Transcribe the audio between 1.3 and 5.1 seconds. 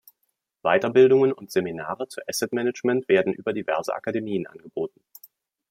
und Seminare zu Asset Management werden über diverse Akademien angeboten.